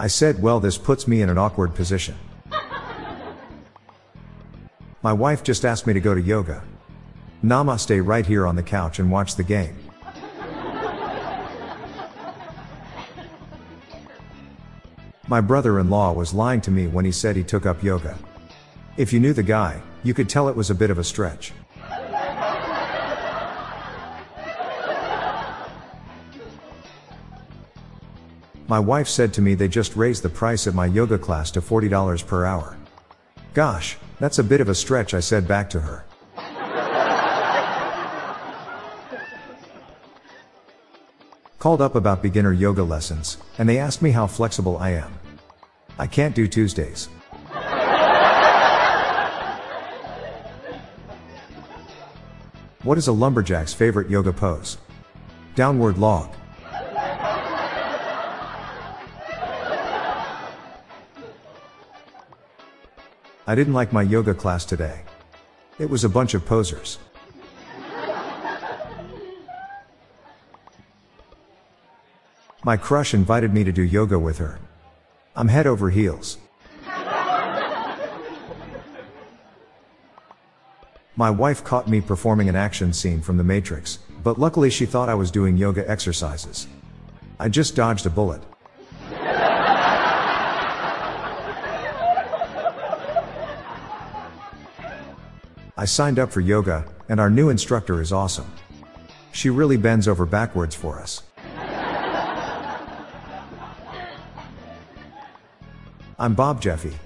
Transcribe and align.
I 0.00 0.06
said, 0.06 0.40
well, 0.40 0.60
this 0.60 0.78
puts 0.78 1.08
me 1.08 1.22
in 1.22 1.28
an 1.28 1.38
awkward 1.38 1.74
position. 1.74 2.14
My 5.02 5.12
wife 5.12 5.42
just 5.42 5.64
asked 5.64 5.88
me 5.88 5.92
to 5.92 6.00
go 6.00 6.14
to 6.14 6.20
yoga. 6.20 6.62
Namaste 7.42 8.06
right 8.06 8.24
here 8.24 8.46
on 8.46 8.54
the 8.54 8.62
couch 8.62 9.00
and 9.00 9.10
watch 9.10 9.34
the 9.34 9.42
game. 9.42 9.76
My 15.28 15.40
brother 15.40 15.80
in 15.80 15.90
law 15.90 16.12
was 16.12 16.32
lying 16.32 16.60
to 16.60 16.70
me 16.70 16.86
when 16.86 17.04
he 17.04 17.10
said 17.10 17.34
he 17.34 17.42
took 17.42 17.66
up 17.66 17.82
yoga. 17.82 18.16
If 18.96 19.12
you 19.12 19.18
knew 19.18 19.32
the 19.32 19.42
guy, 19.42 19.82
you 20.04 20.14
could 20.14 20.28
tell 20.28 20.48
it 20.48 20.54
was 20.54 20.70
a 20.70 20.76
bit 20.76 20.90
of 20.90 20.98
a 20.98 21.04
stretch. 21.04 21.52
My 28.68 28.78
wife 28.78 29.08
said 29.08 29.32
to 29.32 29.40
me 29.40 29.54
they 29.54 29.66
just 29.66 29.96
raised 29.96 30.22
the 30.22 30.28
price 30.28 30.66
at 30.66 30.74
my 30.74 30.84
yoga 30.84 31.18
class 31.18 31.50
to 31.52 31.62
$40 31.62 32.26
per 32.26 32.44
hour. 32.44 32.76
Gosh, 33.54 33.96
that's 34.20 34.38
a 34.38 34.44
bit 34.44 34.60
of 34.60 34.68
a 34.68 34.74
stretch, 34.74 35.14
I 35.14 35.20
said 35.20 35.48
back 35.48 35.70
to 35.70 35.80
her. 35.80 36.04
Called 41.58 41.80
up 41.80 41.94
about 41.94 42.22
beginner 42.22 42.52
yoga 42.52 42.82
lessons, 42.82 43.38
and 43.56 43.66
they 43.66 43.78
asked 43.78 44.02
me 44.02 44.10
how 44.10 44.26
flexible 44.26 44.76
I 44.76 44.90
am. 44.90 45.18
I 45.98 46.06
can't 46.06 46.34
do 46.34 46.46
Tuesdays. 46.46 47.08
What 52.82 52.98
is 52.98 53.08
a 53.08 53.12
lumberjack's 53.12 53.72
favorite 53.72 54.10
yoga 54.10 54.32
pose? 54.32 54.76
Downward 55.54 55.96
log. 55.98 56.37
I 63.48 63.54
didn't 63.54 63.72
like 63.72 63.94
my 63.94 64.02
yoga 64.02 64.34
class 64.34 64.66
today. 64.66 65.00
It 65.78 65.88
was 65.88 66.04
a 66.04 66.08
bunch 66.10 66.34
of 66.34 66.44
posers. 66.44 66.98
My 72.62 72.76
crush 72.76 73.14
invited 73.14 73.54
me 73.54 73.64
to 73.64 73.72
do 73.72 73.80
yoga 73.80 74.18
with 74.18 74.36
her. 74.36 74.58
I'm 75.34 75.48
head 75.48 75.66
over 75.66 75.88
heels. 75.88 76.36
My 81.16 81.30
wife 81.30 81.64
caught 81.64 81.88
me 81.88 82.02
performing 82.02 82.50
an 82.50 82.54
action 82.54 82.92
scene 82.92 83.22
from 83.22 83.38
The 83.38 83.44
Matrix, 83.44 84.00
but 84.22 84.38
luckily 84.38 84.68
she 84.68 84.84
thought 84.84 85.08
I 85.08 85.14
was 85.14 85.30
doing 85.30 85.56
yoga 85.56 85.88
exercises. 85.88 86.68
I 87.40 87.48
just 87.48 87.74
dodged 87.74 88.04
a 88.04 88.10
bullet. 88.10 88.42
I 95.80 95.84
signed 95.84 96.18
up 96.18 96.32
for 96.32 96.40
yoga, 96.40 96.84
and 97.08 97.20
our 97.20 97.30
new 97.30 97.50
instructor 97.50 98.00
is 98.02 98.12
awesome. 98.12 98.52
She 99.30 99.48
really 99.48 99.76
bends 99.76 100.08
over 100.08 100.26
backwards 100.26 100.74
for 100.74 100.98
us. 100.98 101.22
I'm 106.18 106.34
Bob 106.34 106.60
Jeffy. 106.60 106.96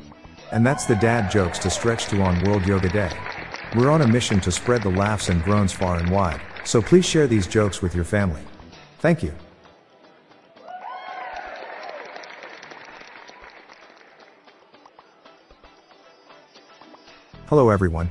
And 0.53 0.65
that's 0.65 0.87
the 0.87 0.95
dad 0.95 1.31
jokes 1.31 1.59
to 1.59 1.69
stretch 1.69 2.07
to 2.07 2.23
on 2.23 2.43
World 2.45 2.67
Yoga 2.67 2.89
Day. 2.89 3.11
We're 3.77 3.91
on 3.91 4.01
a 4.01 4.09
mission 4.09 4.41
to 4.41 4.51
spread 4.51 4.83
the 4.83 4.89
laughs 4.89 5.29
and 5.29 5.45
groans 5.45 5.75
far 5.75 5.99
and 5.99 6.11
wide, 6.11 6.41
so 6.65 6.81
please 6.81 7.05
share 7.05 7.27
these 7.27 7.47
jokes 7.47 7.83
with 7.83 7.95
your 7.95 8.05
family. 8.05 8.41
Thank 9.01 9.23
you. 9.23 9.35
Hello 17.49 17.69
everyone, 17.69 18.11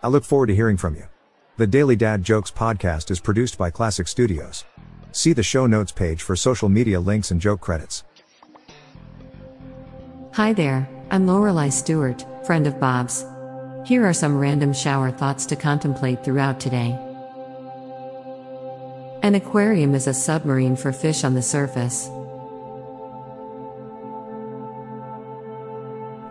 I 0.00 0.06
look 0.06 0.24
forward 0.24 0.46
to 0.46 0.54
hearing 0.54 0.76
from 0.76 0.94
you. 0.94 1.08
The 1.56 1.66
Daily 1.66 1.96
Dad 1.96 2.22
Jokes 2.22 2.52
podcast 2.52 3.10
is 3.10 3.18
produced 3.18 3.58
by 3.58 3.70
Classic 3.70 4.06
Studios. 4.06 4.64
See 5.10 5.32
the 5.32 5.42
show 5.42 5.66
notes 5.66 5.90
page 5.90 6.22
for 6.22 6.36
social 6.36 6.68
media 6.68 7.00
links 7.00 7.32
and 7.32 7.40
joke 7.40 7.60
credits. 7.60 8.04
Hi 10.34 10.52
there, 10.52 10.88
I'm 11.10 11.26
Lorelei 11.26 11.70
Stewart, 11.70 12.24
friend 12.46 12.68
of 12.68 12.78
Bob's. 12.78 13.24
Here 13.84 14.06
are 14.06 14.12
some 14.12 14.38
random 14.38 14.72
shower 14.72 15.10
thoughts 15.10 15.46
to 15.46 15.56
contemplate 15.56 16.24
throughout 16.24 16.60
today. 16.60 16.96
An 19.24 19.34
aquarium 19.34 19.96
is 19.96 20.06
a 20.06 20.14
submarine 20.14 20.76
for 20.76 20.92
fish 20.92 21.24
on 21.24 21.34
the 21.34 21.42
surface. 21.42 22.06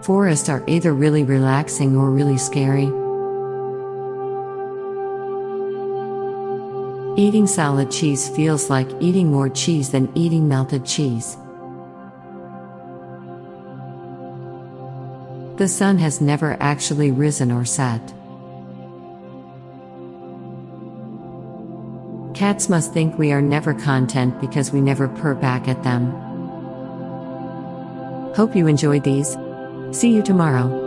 Forests 0.06 0.48
are 0.48 0.64
either 0.68 0.94
really 0.94 1.26
relaxing 1.26 1.98
or 1.98 2.12
really 2.12 2.38
scary. 2.38 2.90
Eating 7.20 7.48
salad 7.48 7.90
cheese 7.90 8.30
feels 8.30 8.70
like 8.70 8.88
eating 9.00 9.32
more 9.32 9.50
cheese 9.50 9.90
than 9.90 10.08
eating 10.14 10.48
melted 10.48 10.86
cheese. 10.86 11.36
The 15.58 15.68
sun 15.68 15.98
has 15.98 16.22
never 16.22 16.56
actually 16.60 17.10
risen 17.10 17.52
or 17.52 17.66
set. 17.66 18.14
Cats 22.36 22.70
must 22.70 22.94
think 22.94 23.18
we 23.18 23.32
are 23.32 23.42
never 23.42 23.74
content 23.74 24.40
because 24.40 24.72
we 24.72 24.80
never 24.80 25.08
purr 25.08 25.34
back 25.34 25.68
at 25.68 25.82
them. 25.82 26.12
Hope 28.36 28.56
you 28.56 28.68
enjoyed 28.68 29.04
these. 29.04 29.36
See 29.90 30.14
you 30.14 30.22
tomorrow. 30.22 30.87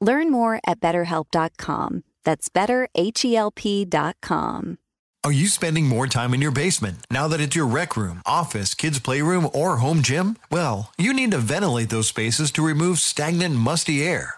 Learn 0.00 0.30
more 0.30 0.60
at 0.66 0.80
betterhelp.com. 0.80 2.04
That's 2.24 2.48
betterhelp.com. 2.48 4.78
Are 5.24 5.32
you 5.32 5.48
spending 5.48 5.86
more 5.86 6.06
time 6.06 6.32
in 6.32 6.40
your 6.40 6.52
basement 6.52 6.98
now 7.10 7.26
that 7.28 7.40
it's 7.40 7.56
your 7.56 7.66
rec 7.66 7.96
room, 7.96 8.22
office, 8.24 8.72
kids' 8.72 9.00
playroom, 9.00 9.48
or 9.52 9.78
home 9.78 10.02
gym? 10.02 10.36
Well, 10.50 10.92
you 10.96 11.12
need 11.12 11.32
to 11.32 11.38
ventilate 11.38 11.90
those 11.90 12.06
spaces 12.08 12.52
to 12.52 12.64
remove 12.64 13.00
stagnant, 13.00 13.56
musty 13.56 14.06
air. 14.06 14.37